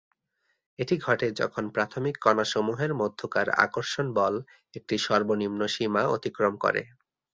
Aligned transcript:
এটি 0.79 0.95
ঘটে 0.97 1.27
যখন 1.41 1.63
প্রাথমিক 1.75 2.15
কণাসমূহের 2.21 2.91
মধ্যকার 3.01 3.47
আকর্ষণ 3.65 4.07
বল 4.13 4.35
একটি 4.73 4.95
সর্বনিম্ন 5.05 5.61
সীমা 5.67 6.03
অতিক্রম 6.15 6.53
করে। 6.63 6.81